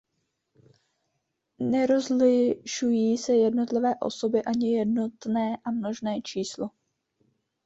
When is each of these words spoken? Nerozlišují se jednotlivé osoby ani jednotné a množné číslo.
Nerozlišují 1.59 3.17
se 3.17 3.33
jednotlivé 3.35 3.93
osoby 4.01 4.43
ani 4.45 4.73
jednotné 4.77 5.57
a 5.65 5.71
množné 5.71 6.21
číslo. 6.21 6.69